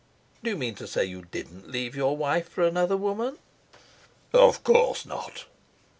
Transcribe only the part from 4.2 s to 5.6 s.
"Of course not."